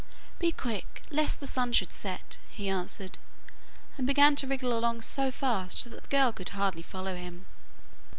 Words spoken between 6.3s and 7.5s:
could hardly follow him.